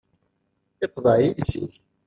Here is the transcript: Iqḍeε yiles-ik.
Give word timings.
Iqḍeε 0.85 1.19
yiles-ik. 1.23 1.73